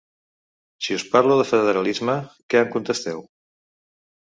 [0.85, 2.17] Si us parlo de federalisme,
[2.55, 3.25] què em contesteu?